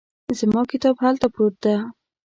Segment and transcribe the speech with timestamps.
[0.39, 1.75] زما کتاب هلته پروت ده